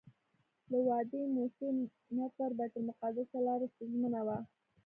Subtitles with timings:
[0.69, 1.67] له وادي موسی
[2.15, 4.37] نه تر بیت المقدسه لاره ستونزمنه وه.